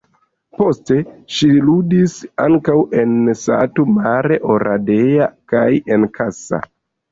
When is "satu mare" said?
3.43-4.41